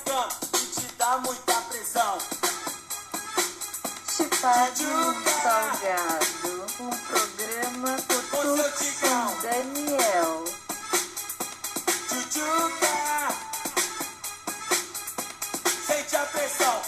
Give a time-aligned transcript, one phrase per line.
[0.00, 2.18] americano que te dá muita pressão.
[4.08, 10.44] Chipadinho Salgado, um programa Tuxon Daniel.
[12.08, 13.28] Tchutchuca,
[15.86, 16.82] sente a pressão.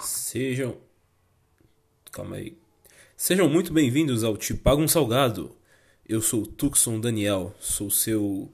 [0.00, 0.76] Sejam.
[2.10, 2.58] Calma aí.
[3.16, 5.56] Sejam muito bem-vindos ao Te Pago um Salgado.
[6.08, 8.52] Eu sou o Tucson Daniel, sou seu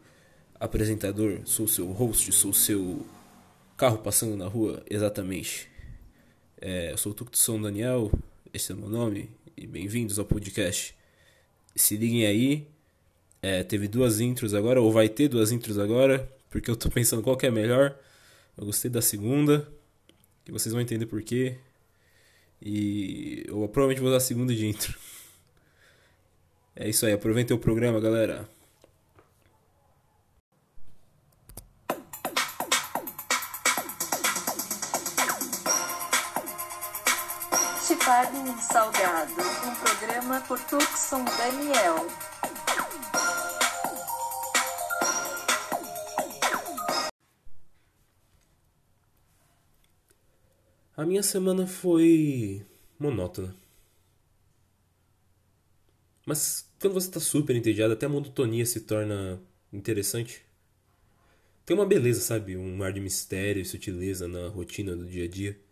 [0.61, 3.07] apresentador, sou seu host, sou seu
[3.77, 5.69] carro passando na rua, exatamente.
[6.61, 8.11] É, eu sou o Tucson Daniel,
[8.53, 10.97] esse é o meu nome, e bem-vindos ao podcast.
[11.77, 12.67] Se liguem aí,
[13.41, 17.23] é, teve duas intros agora, ou vai ter duas intros agora, porque eu tô pensando
[17.23, 17.97] qual que é melhor.
[18.57, 19.69] Eu gostei da segunda,
[20.45, 21.57] que vocês vão entender por quê.
[22.61, 24.99] E eu provavelmente vou dar a segunda de intro.
[26.75, 28.49] É isso aí, aproveitem o programa, galera.
[38.61, 42.07] Salgado, um programa por Tuxon Daniel.
[50.97, 52.67] A minha semana foi
[52.99, 53.55] monótona.
[56.27, 59.41] Mas quando você tá super entediado, até a monotonia se torna
[59.73, 60.45] interessante.
[61.65, 62.57] Tem uma beleza, sabe?
[62.57, 65.68] Um ar de mistério e sutileza na rotina do dia a dia.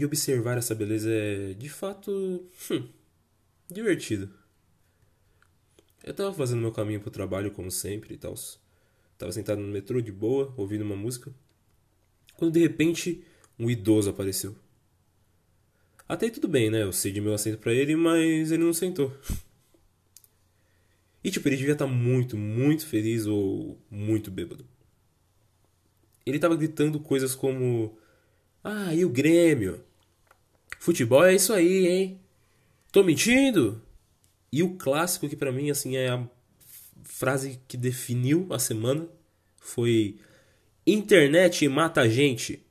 [0.00, 2.10] E observar essa beleza é, de fato,
[2.70, 2.88] hum,
[3.70, 4.30] divertido.
[6.02, 8.34] Eu tava fazendo meu caminho pro trabalho, como sempre e tal.
[9.18, 11.30] Tava sentado no metrô de boa, ouvindo uma música.
[12.38, 13.22] Quando de repente,
[13.58, 14.56] um idoso apareceu.
[16.08, 16.82] Até aí tudo bem, né?
[16.82, 19.14] Eu cedi meu assento pra ele, mas ele não sentou.
[21.22, 24.64] E tipo, ele devia estar muito, muito feliz ou muito bêbado.
[26.24, 27.98] Ele tava gritando coisas como:
[28.64, 29.89] Ah, e o Grêmio?
[30.80, 32.20] Futebol é isso aí, hein?
[32.90, 33.82] Tô mentindo?
[34.50, 36.26] E o clássico que pra mim assim é a
[37.04, 39.06] frase que definiu a semana
[39.58, 40.18] foi
[40.86, 42.64] internet mata a gente.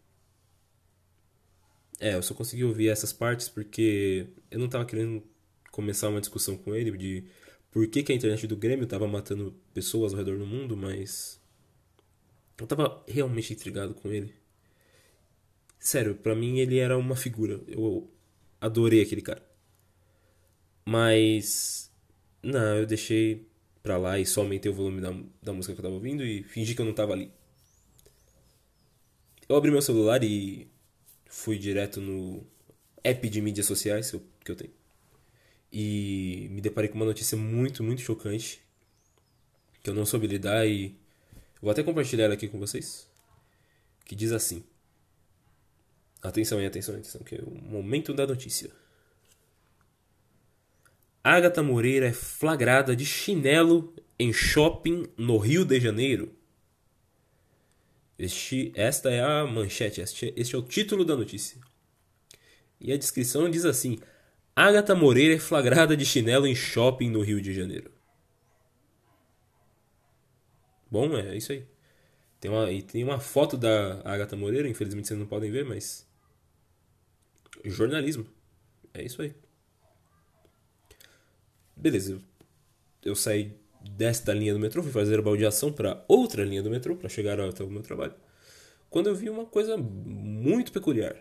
[2.00, 5.24] É, eu só consegui ouvir essas partes porque eu não tava querendo
[5.72, 7.26] começar uma discussão com ele de
[7.70, 11.40] por que, que a internet do Grêmio tava matando pessoas ao redor do mundo, mas
[12.58, 14.39] eu tava realmente intrigado com ele.
[15.79, 17.62] Sério, pra mim ele era uma figura.
[17.67, 18.12] Eu
[18.59, 19.41] adorei aquele cara.
[20.85, 21.91] Mas.
[22.44, 23.47] Não, eu deixei
[23.81, 26.44] pra lá e só aumentei o volume da, da música que eu tava ouvindo e
[26.44, 27.31] fingi que eu não tava ali.
[29.47, 30.67] Eu abri meu celular e
[31.28, 32.46] fui direto no
[33.03, 34.11] app de mídias sociais
[34.44, 34.73] que eu, tenho.
[35.72, 38.61] E me deparei com uma notícia muito, muito chocante.
[39.81, 40.96] Que eu não soube lidar e.
[41.61, 43.07] Vou até compartilhar aqui com vocês.
[44.06, 44.63] Que diz assim.
[46.22, 48.69] Atenção atenção, atenção, que é o momento da notícia.
[51.24, 56.35] Agatha Moreira é flagrada de chinelo em shopping no Rio de Janeiro.
[58.18, 61.58] Este, esta é a manchete, este, este é o título da notícia.
[62.81, 64.00] E a descrição diz assim:
[64.53, 67.91] Agatha Moreira é flagrada de chinelo em shopping no Rio de Janeiro.
[70.91, 71.66] Bom, é isso aí.
[72.40, 76.09] Tem uma, e tem uma foto da Agatha Moreira, infelizmente vocês não podem ver, mas.
[77.64, 78.26] Jornalismo.
[78.94, 79.34] É isso aí.
[81.76, 82.22] Beleza.
[83.04, 86.96] Eu, saí desta linha do metrô, fui fazer a baldeação para outra linha do metrô,
[86.96, 88.14] para chegar até o meu trabalho.
[88.90, 91.16] Quando eu vi uma coisa muito peculiar.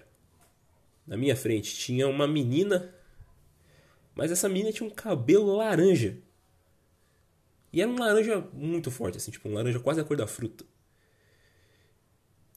[1.06, 2.94] Na minha frente tinha uma menina,
[4.15, 6.19] mas essa menina tinha um cabelo laranja.
[7.72, 10.65] E era um laranja muito forte, assim, tipo um laranja quase a cor da fruta.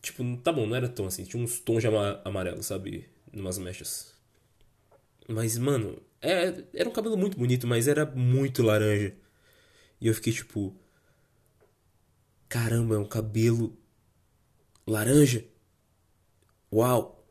[0.01, 3.07] Tipo, tá bom, não era tão assim, tinha uns tons de ama amarelo, sabe?
[3.33, 4.13] Numas mechas.
[5.27, 9.13] Mas, mano, é, era um cabelo muito bonito, mas era muito laranja.
[9.99, 10.75] E eu fiquei tipo.
[12.49, 13.77] Caramba, é um cabelo
[14.85, 15.45] laranja.
[16.73, 17.25] Uau!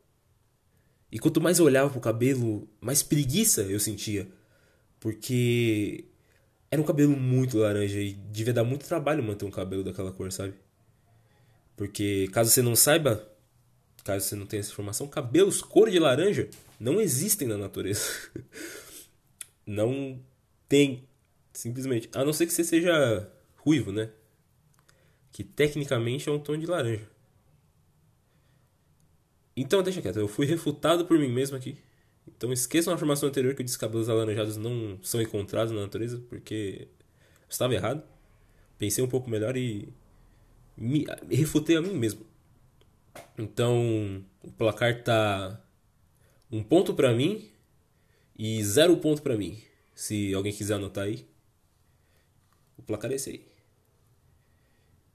[1.11, 4.27] E quanto mais eu olhava pro cabelo, mais preguiça eu sentia.
[4.99, 6.05] Porque
[6.69, 10.31] era um cabelo muito laranja e devia dar muito trabalho manter um cabelo daquela cor,
[10.31, 10.53] sabe?
[11.75, 13.27] Porque caso você não saiba,
[14.03, 16.49] caso você não tenha essa informação, cabelos cor de laranja
[16.79, 18.01] não existem na natureza.
[19.65, 20.19] não
[20.67, 21.03] tem,
[21.53, 22.09] simplesmente.
[22.13, 24.09] A não ser que você seja ruivo, né?
[25.31, 27.07] Que tecnicamente é um tom de laranja.
[29.55, 31.77] Então deixa quieto, eu fui refutado por mim mesmo aqui.
[32.27, 35.81] Então esqueçam a afirmação anterior que eu disse que cabelos alaranjados não são encontrados na
[35.81, 36.87] natureza, porque
[37.41, 38.03] eu estava errado.
[38.77, 39.93] Pensei um pouco melhor e
[40.75, 42.25] me, refutei a mim mesmo.
[43.37, 45.61] Então, o placar tá
[46.51, 47.49] um ponto pra mim
[48.37, 49.61] e zero ponto pra mim.
[49.95, 51.27] Se alguém quiser anotar aí.
[52.77, 53.45] O placar é esse aí.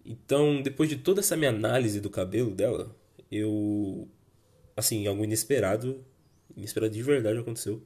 [0.04, 2.94] Então, depois de toda essa minha análise do cabelo dela,
[3.30, 4.08] eu.
[4.76, 6.04] Assim, algo inesperado.
[6.56, 7.82] Inesperado de verdade aconteceu.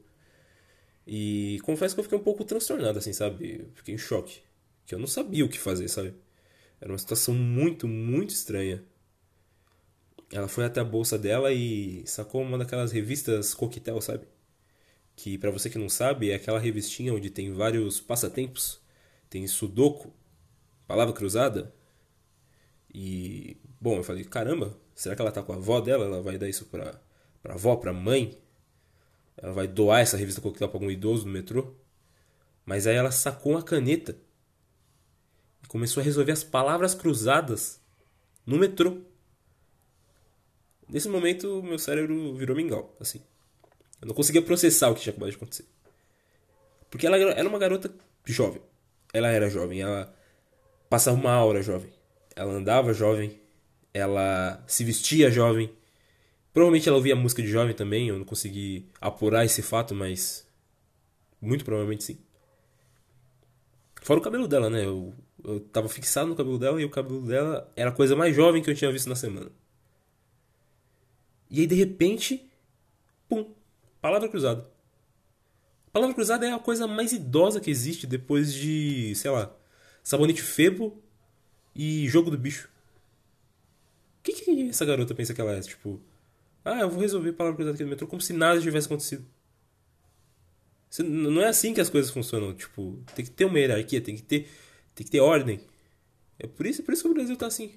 [1.06, 3.66] E confesso que eu fiquei um pouco transtornado, assim, sabe?
[3.74, 4.42] Fiquei em choque.
[4.84, 6.14] Que eu não sabia o que fazer, sabe?
[6.80, 8.84] Era uma situação muito, muito estranha.
[10.32, 14.26] Ela foi até a bolsa dela e sacou uma daquelas revistas coquetel, sabe?
[15.16, 18.80] Que para você que não sabe, é aquela revistinha onde tem vários passatempos.
[19.28, 20.12] Tem sudoku,
[20.86, 21.74] palavra cruzada.
[22.92, 26.04] E, bom, eu falei, caramba, será que ela tá com a avó dela?
[26.04, 27.00] Ela vai dar isso pra,
[27.42, 28.38] pra avó, pra mãe?
[29.36, 31.74] Ela vai doar essa revista coquetel pra algum idoso no metrô?
[32.64, 34.16] Mas aí ela sacou uma caneta
[35.62, 37.80] e começou a resolver as palavras cruzadas
[38.46, 39.09] no metrô.
[40.90, 43.20] Nesse momento, meu cérebro virou mingau, assim.
[44.00, 45.64] Eu não conseguia processar o que tinha acabado de acontecer.
[46.90, 47.92] Porque ela era uma garota
[48.24, 48.60] jovem.
[49.12, 50.12] Ela era jovem, ela
[50.88, 51.92] passava uma aura jovem.
[52.34, 53.40] Ela andava jovem,
[53.94, 55.70] ela se vestia jovem.
[56.52, 60.44] Provavelmente ela ouvia música de jovem também, eu não consegui apurar esse fato, mas
[61.40, 62.18] muito provavelmente sim.
[64.02, 64.84] Fora o cabelo dela, né?
[64.84, 65.14] Eu,
[65.44, 68.60] eu tava fixado no cabelo dela e o cabelo dela era a coisa mais jovem
[68.62, 69.50] que eu tinha visto na semana.
[71.50, 72.48] E aí de repente,
[73.28, 73.52] pum,
[74.00, 74.70] palavra cruzada.
[75.92, 79.52] Palavra cruzada é a coisa mais idosa que existe depois de, sei lá,
[80.04, 81.02] sabonete febo
[81.74, 82.68] e jogo do bicho.
[84.20, 85.60] O que, que essa garota pensa que ela é?
[85.60, 86.00] Tipo,
[86.64, 89.26] ah, eu vou resolver palavra cruzada aqui no metrô como se nada tivesse acontecido.
[90.98, 92.54] Não é assim que as coisas funcionam.
[92.54, 94.48] Tipo, tem que ter uma hierarquia, tem que ter,
[94.94, 95.60] tem que ter ordem.
[96.38, 97.72] É por isso, por isso que o Brasil tá assim.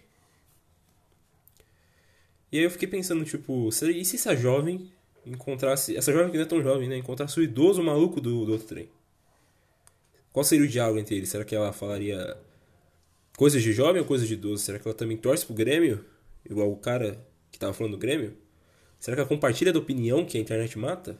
[2.53, 4.91] E aí eu fiquei pensando, tipo, e se essa jovem
[5.25, 5.97] encontrasse.
[5.97, 6.97] Essa jovem que não é tão jovem, né?
[6.97, 8.87] Encontrasse o idoso maluco do, do outro trem.
[10.31, 11.29] Qual seria o diálogo entre eles?
[11.29, 12.37] Será que ela falaria
[13.35, 14.61] coisas de jovem ou coisas de idoso?
[14.61, 16.05] Será que ela também torce pro Grêmio?
[16.47, 18.37] Igual o cara que tava falando do Grêmio?
[18.99, 21.19] Será que ela compartilha da opinião que a internet mata?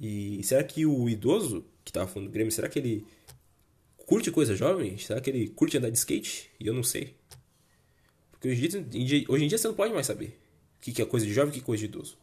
[0.00, 3.04] E será que o idoso que tava falando do Grêmio, será que ele
[4.06, 4.96] curte coisa jovem?
[4.98, 6.48] Será que ele curte andar de skate?
[6.60, 7.16] E eu não sei.
[8.44, 10.38] Porque hoje em dia, hoje em dia você não pode mais saber
[10.76, 12.18] o que é coisa de jovem e o que é coisa de idoso.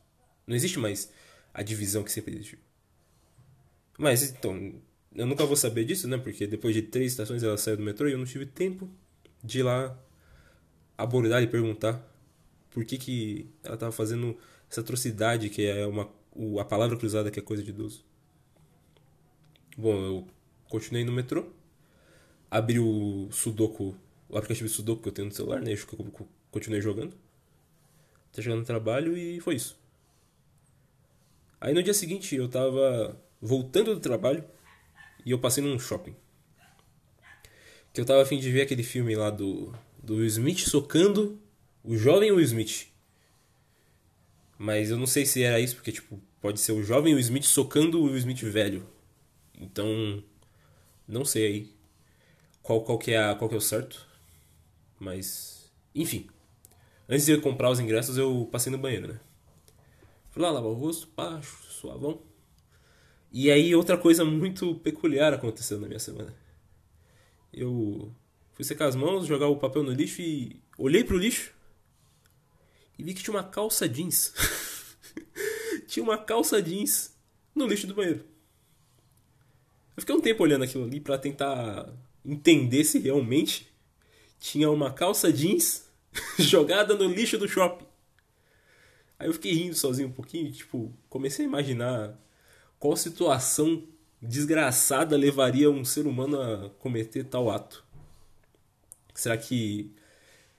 [0.46, 1.12] Não existe mais
[1.52, 2.60] a divisão que sempre existiu.
[3.98, 4.76] Mas então,
[5.16, 6.20] eu nunca vou saber disso, né?
[6.20, 8.88] Porque depois de três estações ela saiu do metrô e eu não tive tempo
[9.44, 9.98] de ir lá
[10.96, 12.00] abordar e perguntar
[12.70, 14.38] por que, que ela estava fazendo
[14.70, 16.08] essa atrocidade que é uma
[16.60, 18.06] a palavra cruzada que é coisa de idoso.
[19.76, 20.28] Bom, eu
[20.70, 21.48] continuei no metrô,
[22.52, 23.98] abri o Sudoku,
[24.32, 25.74] o aplicativo de Sudoku que eu tenho no celular, né?
[25.74, 27.16] Eu continuei jogando.
[28.32, 29.78] Até chegando no trabalho e foi isso.
[31.60, 34.44] Aí no dia seguinte eu tava voltando do trabalho
[35.26, 36.16] e eu passei num shopping.
[37.94, 41.38] Que eu tava afim de ver aquele filme lá do, do Will Smith socando
[41.84, 42.88] o jovem Will Smith.
[44.58, 47.44] Mas eu não sei se era isso, porque tipo, pode ser o jovem Will Smith
[47.44, 48.88] socando o Will Smith velho.
[49.60, 50.24] Então,
[51.06, 51.76] não sei aí
[52.62, 54.11] qual, qual, que, é a, qual que é o certo.
[55.02, 56.28] Mas, enfim.
[57.10, 59.20] Antes de eu comprar os ingressos, eu passei no banheiro, né?
[60.30, 62.22] Fui lá lavar o rosto, pá, suavão.
[63.32, 66.34] E aí outra coisa muito peculiar aconteceu na minha semana.
[67.52, 68.14] Eu
[68.54, 71.52] fui secar as mãos, jogar o papel no lixo e olhei pro lixo
[72.98, 74.36] e vi que tinha uma calça jeans.
[75.88, 77.18] tinha uma calça jeans
[77.56, 78.24] no lixo do banheiro.
[79.98, 81.92] Eu fiquei um tempo olhando aquilo ali para tentar
[82.24, 83.71] entender se realmente
[84.42, 85.88] tinha uma calça jeans
[86.38, 87.86] jogada no lixo do shopping.
[89.18, 92.20] Aí eu fiquei rindo sozinho um pouquinho, tipo, comecei a imaginar
[92.80, 93.88] qual situação
[94.20, 97.86] desgraçada levaria um ser humano a cometer tal ato.
[99.14, 99.92] Será que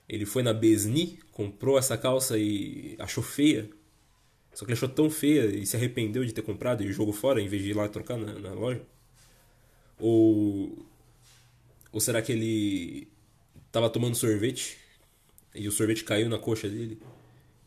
[0.07, 3.69] ele foi na Besni, comprou essa calça e achou feia?
[4.53, 7.41] Só que ele achou tão feia e se arrependeu de ter comprado e jogou fora
[7.41, 8.81] em vez de ir lá trocar na, na loja?
[9.99, 10.85] Ou,
[11.91, 13.12] ou será que ele
[13.73, 14.77] estava tomando sorvete
[15.55, 17.01] e o sorvete caiu na coxa dele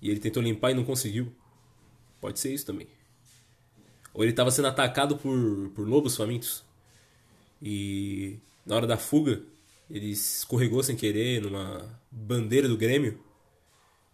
[0.01, 1.33] e ele tentou limpar e não conseguiu?
[2.21, 2.87] Pode ser isso também.
[4.15, 6.65] Ou ele estava sendo atacado por, por lobos famintos.
[7.61, 9.43] E na hora da fuga,
[9.91, 13.19] ele escorregou sem querer numa bandeira do Grêmio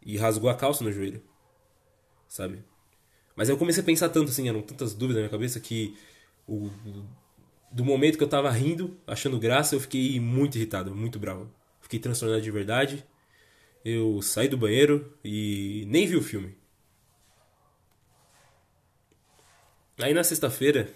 [0.00, 1.22] e rasgou a calça no joelho.
[2.26, 2.64] Sabe?
[3.36, 5.94] Mas eu comecei a pensar tanto assim, eram tantas dúvidas na minha cabeça que
[6.48, 6.70] o,
[7.70, 11.50] do momento que eu tava rindo, achando graça, eu fiquei muito irritado, muito bravo.
[11.92, 13.04] Fiquei transtornado de verdade.
[13.84, 16.56] Eu saí do banheiro e nem vi o filme.
[19.98, 20.88] Aí na sexta-feira,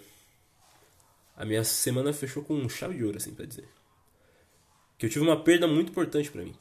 [1.35, 3.69] a minha semana fechou com um chave de ouro, assim, pra dizer.
[4.97, 6.55] Que eu tive uma perda muito importante pra mim.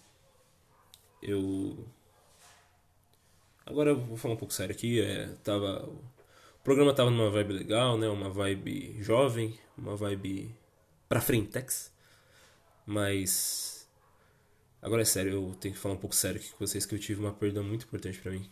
[1.22, 1.86] Eu.
[3.64, 5.00] Agora eu vou falar um pouco sério aqui.
[5.00, 5.88] É, tava...
[5.88, 8.06] O programa tava numa vibe legal, né?
[8.08, 10.54] Uma vibe jovem, uma vibe
[11.08, 11.90] pra frentex.
[12.84, 13.75] Mas.
[14.80, 16.98] Agora é sério, eu tenho que falar um pouco sério aqui com vocês que eu
[16.98, 18.48] tive uma perda muito importante pra mim.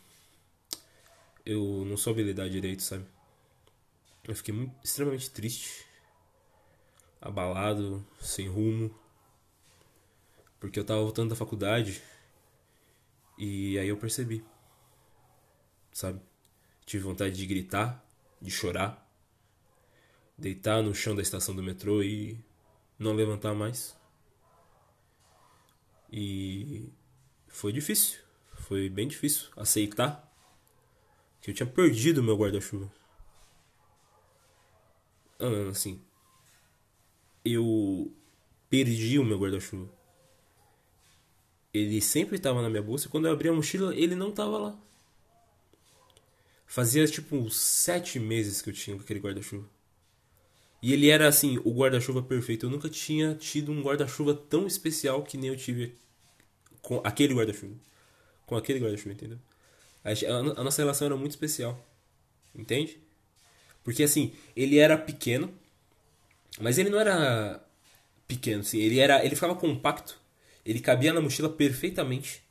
[1.45, 3.04] Eu não soube lidar direito, sabe?
[4.25, 5.85] Eu fiquei muito, extremamente triste,
[7.21, 8.95] abalado, sem rumo,
[10.59, 12.02] porque eu tava voltando da faculdade
[13.38, 14.43] e aí eu percebi,
[15.93, 16.21] sabe?
[16.87, 18.02] Tive vontade de gritar,
[18.40, 19.07] de chorar,
[20.38, 22.38] deitar no chão da estação do metrô e
[22.99, 23.95] não levantar mais.
[26.16, 26.92] E
[27.49, 28.21] foi difícil,
[28.52, 30.33] foi bem difícil aceitar
[31.40, 32.88] que eu tinha perdido meu guarda-chuva.
[35.40, 36.00] Ah, assim,
[37.44, 38.14] eu
[38.71, 39.92] perdi o meu guarda-chuva.
[41.73, 44.56] Ele sempre estava na minha bolsa e quando eu abri a mochila, ele não estava
[44.56, 44.78] lá.
[46.64, 49.68] Fazia tipo uns sete meses que eu tinha aquele guarda-chuva.
[50.85, 52.67] E ele era assim, o guarda-chuva perfeito.
[52.67, 55.97] Eu nunca tinha tido um guarda-chuva tão especial que nem eu tive
[56.83, 57.75] com aquele guarda-chuva.
[58.45, 59.38] Com aquele guarda-chuva, entendeu?
[60.05, 61.83] A, a nossa relação era muito especial.
[62.55, 62.99] Entende?
[63.83, 65.55] Porque assim, ele era pequeno,
[66.61, 67.67] mas ele não era
[68.29, 70.21] pequeno, assim, ele era, ele ficava compacto.
[70.67, 72.43] Ele cabia na mochila perfeitamente.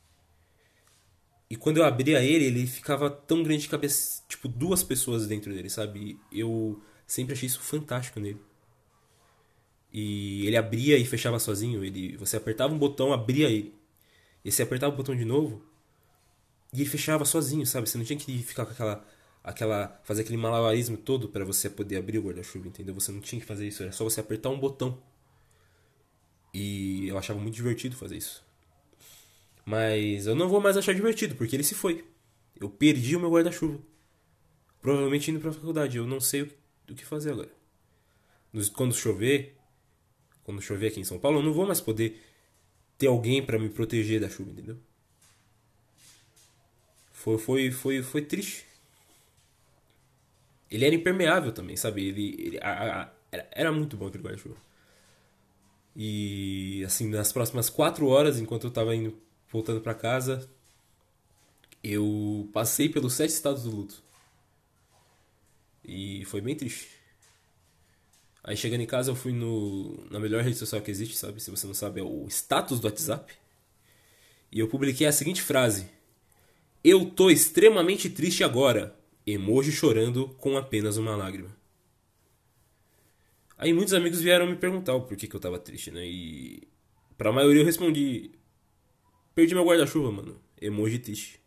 [1.48, 3.90] E quando eu abria ele, ele ficava tão grande que cabia
[4.28, 6.18] tipo duas pessoas dentro dele, sabe?
[6.32, 8.40] Eu sempre achei isso fantástico nele.
[9.92, 13.74] E ele abria e fechava sozinho, ele você apertava um botão, abria ele.
[14.44, 15.62] E você apertava o botão de novo,
[16.72, 17.88] e ele fechava sozinho, sabe?
[17.88, 19.06] Você não tinha que ficar com aquela
[19.44, 22.94] aquela fazer aquele malabarismo todo para você poder abrir o guarda-chuva, entendeu?
[22.94, 24.98] Você não tinha que fazer isso, era só você apertar um botão.
[26.52, 28.44] E eu achava muito divertido fazer isso.
[29.64, 32.04] Mas eu não vou mais achar divertido, porque ele se foi.
[32.60, 33.78] Eu perdi o meu guarda-chuva.
[34.80, 35.96] Provavelmente indo pra faculdade.
[35.98, 36.54] Eu não sei o que
[37.04, 37.50] fazer agora.
[38.74, 39.56] Quando chover,
[40.44, 42.22] quando chover aqui em São Paulo, eu não vou mais poder
[42.98, 44.78] ter alguém para me proteger da chuva, entendeu?
[47.12, 48.66] Foi, foi, foi, foi triste.
[50.70, 52.06] Ele era impermeável também, sabe?
[52.06, 54.56] Ele, ele a, a, era, era muito bom aquele guarda-chuva.
[55.96, 59.16] E assim, nas próximas quatro horas, enquanto eu tava indo,
[59.50, 60.48] voltando para casa,
[61.82, 64.03] eu passei pelos sete estados do luto.
[65.84, 66.88] E foi bem triste.
[68.42, 71.40] Aí chegando em casa eu fui no, na melhor rede social que existe, sabe?
[71.40, 73.32] Se você não sabe, é o status do WhatsApp.
[74.52, 75.88] E eu publiquei a seguinte frase:
[76.82, 78.94] Eu tô extremamente triste agora.
[79.26, 81.56] Emoji chorando com apenas uma lágrima.
[83.56, 86.06] Aí muitos amigos vieram me perguntar o porquê que eu tava triste, né?
[86.06, 86.68] E
[87.16, 88.32] pra maioria eu respondi:
[89.34, 90.38] Perdi meu guarda-chuva, mano.
[90.60, 91.40] Emoji triste.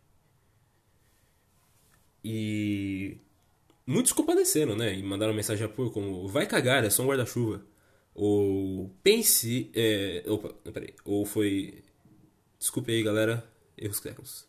[2.24, 2.97] E
[3.88, 4.94] muitos compadeceram, né?
[4.94, 7.64] E mandaram mensagem de apoio como: Vai cagar, é só um guarda-chuva.
[8.14, 9.70] Ou pense.
[9.74, 10.94] É, opa, peraí.
[11.04, 11.82] Ou foi.
[12.58, 13.48] Desculpe aí, galera.
[13.76, 14.46] Erros técnicos.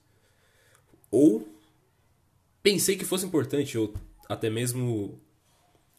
[1.09, 1.47] Ou
[2.61, 3.93] pensei que fosse importante, ou
[4.27, 5.19] até mesmo.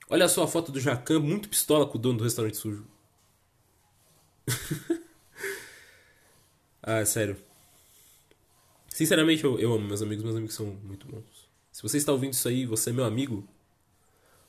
[0.09, 2.85] Olha só a foto do Jacan, muito pistola com o dono do restaurante sujo.
[6.83, 7.37] ah, sério.
[8.89, 11.40] Sinceramente, eu, eu amo meus amigos, meus amigos são muito bons.
[11.81, 13.49] Se você está ouvindo isso aí, você é meu amigo,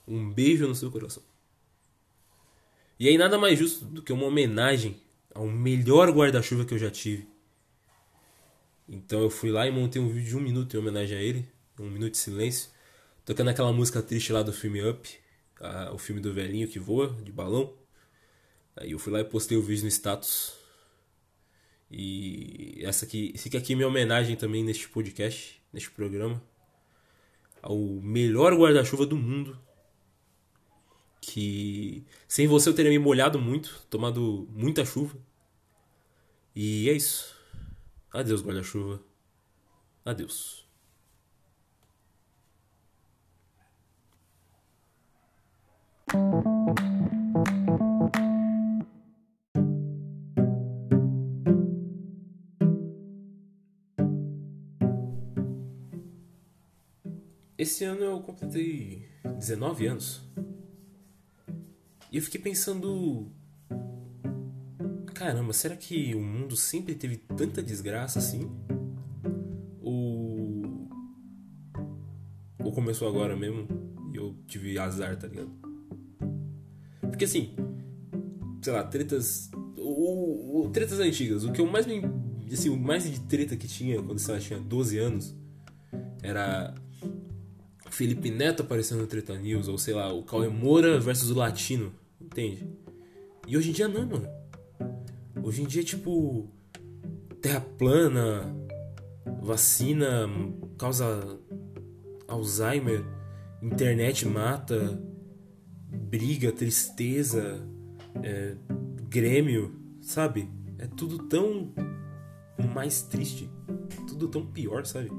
[0.05, 1.23] um beijo no seu coração.
[2.99, 4.99] E aí, nada mais justo do que uma homenagem
[5.33, 7.25] ao melhor guarda-chuva que eu já tive.
[8.85, 11.47] Então eu fui lá e montei um vídeo de um minuto em homenagem a ele
[11.79, 12.69] um minuto de silêncio,
[13.23, 15.09] tocando aquela música triste lá do filme Up,
[15.61, 17.73] a, o filme do velhinho que voa, de balão.
[18.75, 20.53] Aí eu fui lá e postei o vídeo no status.
[21.89, 26.43] E essa aqui, fica aqui minha homenagem também neste podcast, neste programa,
[27.61, 29.57] ao melhor guarda-chuva do mundo.
[31.21, 35.17] Que sem você eu teria me molhado muito, tomado muita chuva.
[36.55, 37.35] E é isso.
[38.11, 39.01] Adeus, guarda-chuva.
[40.03, 40.67] Adeus.
[57.61, 60.27] Esse ano eu completei 19 anos.
[62.11, 63.31] E eu fiquei pensando.
[65.13, 68.49] caramba, será que o mundo sempre teve tanta desgraça assim?
[69.79, 70.89] Ou.
[72.63, 73.67] Ou começou agora mesmo
[74.11, 75.51] e eu tive azar, tá ligado?
[76.99, 77.55] Porque assim,
[78.59, 79.51] sei lá, tretas.
[79.77, 81.43] O, o, tretas antigas.
[81.43, 82.01] O que eu mais me.
[82.51, 85.35] Assim, o mais de treta que tinha quando sei lá, tinha 12 anos
[86.23, 86.73] era.
[87.91, 91.93] Felipe Neto aparecendo no Treta News, ou sei lá, o Cauê Moura versus o Latino,
[92.19, 92.67] entende?
[93.45, 94.27] E hoje em dia não, mano.
[95.43, 96.49] Hoje em dia, tipo,
[97.41, 98.55] terra plana,
[99.41, 100.29] vacina
[100.77, 101.37] causa
[102.27, 103.03] Alzheimer,
[103.61, 105.01] internet mata,
[105.89, 107.59] briga, tristeza,
[108.23, 108.55] é,
[109.09, 110.49] Grêmio, sabe?
[110.77, 111.73] É tudo tão
[112.73, 113.49] mais triste,
[114.07, 115.11] tudo tão pior, sabe?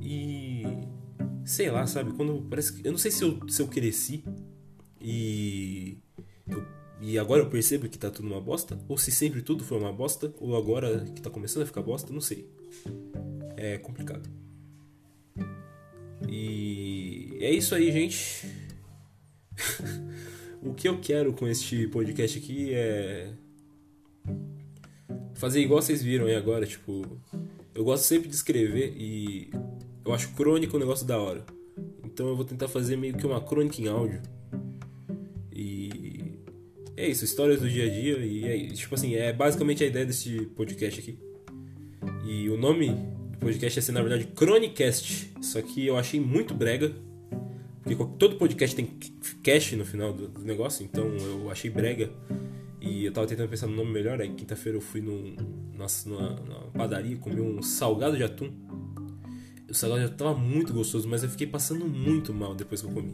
[0.00, 0.62] E
[1.44, 2.12] sei lá, sabe?
[2.12, 4.24] Quando parece que eu não sei se eu, se eu cresci
[5.00, 5.98] e
[6.48, 6.64] eu,
[7.00, 9.92] e agora eu percebo que tá tudo uma bosta, ou se sempre tudo foi uma
[9.92, 12.48] bosta, ou agora que tá começando a ficar bosta, não sei.
[13.56, 14.30] É complicado.
[16.28, 18.46] E é isso aí, gente.
[20.62, 23.32] o que eu quero com este podcast aqui é
[25.34, 27.20] fazer igual vocês viram aí agora, tipo,
[27.74, 29.50] eu gosto sempre de escrever e
[30.04, 31.44] eu acho crônica um negócio da hora.
[32.04, 34.20] Então eu vou tentar fazer meio que uma crônica em áudio.
[35.52, 36.38] E
[36.96, 40.04] é isso, histórias do dia a dia e é, tipo assim, é basicamente a ideia
[40.04, 41.18] desse podcast aqui.
[42.24, 46.54] E o nome do podcast ia ser na verdade Chronicast, só que eu achei muito
[46.54, 46.92] brega.
[47.82, 48.86] Porque todo podcast tem
[49.42, 52.10] cast no final do, negócio, então eu achei brega.
[52.80, 55.36] E eu tava tentando pensar no nome melhor, aí quinta-feira eu fui num,
[55.72, 58.50] numa, numa padaria comi um salgado de atum
[59.72, 62.92] o salgado já tava muito gostoso, mas eu fiquei passando muito mal depois que eu
[62.92, 63.12] comi.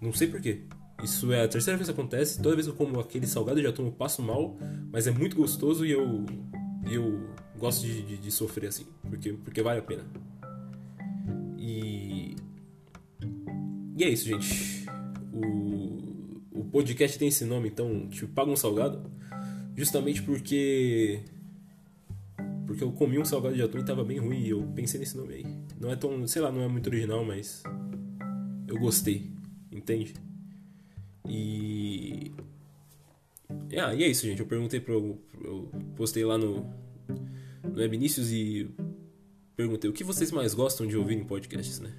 [0.00, 0.62] Não sei porquê.
[1.04, 2.42] Isso é a terceira vez que acontece.
[2.42, 4.58] Toda vez que eu como aquele salgado de atum eu passo mal,
[4.90, 6.26] mas é muito gostoso e eu,
[6.90, 10.04] eu gosto de, de, de sofrer assim, porque, porque vale a pena.
[11.56, 12.34] E.
[13.96, 14.84] E é isso, gente.
[15.32, 19.00] O, o podcast tem esse nome, então, tipo, paga um salgado.
[19.76, 21.22] Justamente porque
[22.66, 25.16] porque eu comi um salgado de atum e tava bem ruim e eu pensei nesse
[25.16, 25.46] nome aí.
[25.80, 27.62] Não é tão, sei lá, não é muito original, mas
[28.66, 29.30] eu gostei,
[29.70, 30.14] entende?
[31.28, 32.32] E
[33.76, 34.40] ah, e é isso, gente.
[34.40, 36.64] Eu perguntei pro eu postei lá no
[37.62, 38.70] no Webinicius e
[39.56, 41.92] perguntei o que vocês mais gostam de ouvir em podcasts, né?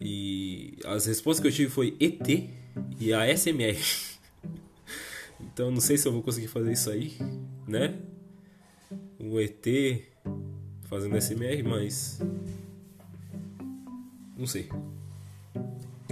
[0.00, 2.26] E as respostas que eu tive foi ET
[2.98, 3.78] e a SMR.
[5.40, 7.12] então não sei se eu vou conseguir fazer isso aí,
[7.68, 7.98] né?
[9.20, 9.66] O ET
[10.84, 12.20] fazendo SMR, mas
[14.36, 14.68] não sei.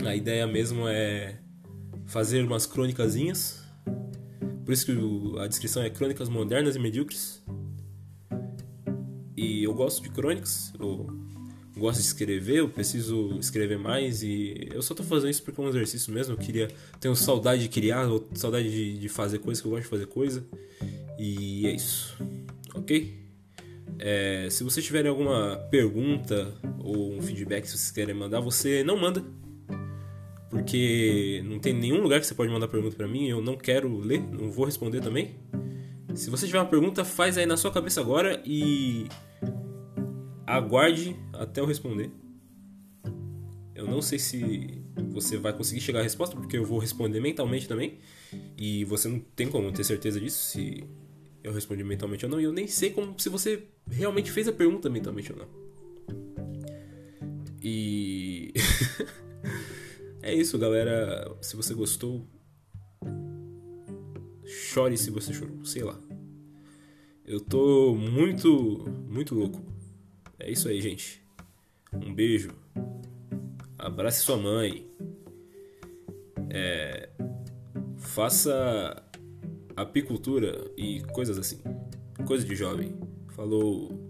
[0.04, 1.38] A ideia mesmo é
[2.06, 3.62] fazer umas crônicasinhas.
[4.64, 7.42] Por isso que a descrição é crônicas modernas e medíocres.
[9.36, 11.06] E eu gosto de crônicas, eu
[11.76, 15.64] gosto de escrever, eu preciso escrever mais e eu só tô fazendo isso porque é
[15.64, 16.34] um exercício mesmo.
[16.34, 16.68] Eu queria,
[17.00, 20.44] tenho saudade de criar, saudade de, de fazer coisa que eu gosto de fazer coisa.
[21.18, 22.16] E é isso
[22.78, 23.18] ok?
[23.98, 28.96] É, se vocês tiverem alguma pergunta ou um feedback que vocês querem mandar, você não
[28.96, 29.24] manda.
[30.48, 33.98] Porque não tem nenhum lugar que você pode mandar pergunta para mim, eu não quero
[33.98, 35.36] ler, não vou responder também.
[36.14, 39.06] Se você tiver uma pergunta, faz aí na sua cabeça agora e
[40.46, 42.10] aguarde até eu responder.
[43.74, 47.68] Eu não sei se você vai conseguir chegar à resposta, porque eu vou responder mentalmente
[47.68, 47.98] também.
[48.56, 50.84] E você não tem como ter certeza disso se
[51.42, 54.52] eu respondi mentalmente ou não, e eu nem sei como se você realmente fez a
[54.52, 55.48] pergunta mentalmente ou não.
[57.62, 58.52] E
[60.22, 61.36] é isso, galera.
[61.40, 62.26] Se você gostou,
[64.44, 65.98] chore se você chorou, sei lá.
[67.24, 69.62] Eu tô muito, muito louco.
[70.38, 71.22] É isso aí, gente.
[71.92, 72.50] Um beijo.
[73.78, 74.86] Abrace sua mãe.
[76.48, 77.10] É,
[77.98, 79.02] faça
[79.80, 81.58] apicultura e coisas assim.
[82.26, 82.94] Coisa de jovem.
[83.34, 84.07] Falou.